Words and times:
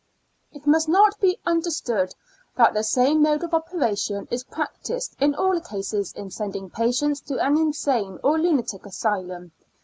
It 0.51 0.65
must 0.65 0.89
not 0.89 1.19
be 1.19 1.37
understood 1.45 2.15
that 2.55 2.73
the 2.73 2.81
same 2.83 3.21
mode 3.21 3.43
of 3.43 3.53
operation 3.53 4.27
is 4.31 4.43
practiced 4.43 5.15
in 5.19 5.35
all 5.35 5.59
cases 5.61 6.11
in 6.13 6.31
sending 6.31 6.71
patients 6.71 7.21
to 7.21 7.37
an 7.39 7.55
insane 7.55 8.17
or 8.23 8.39
lunatic 8.39 8.87
asylum. 8.87 9.51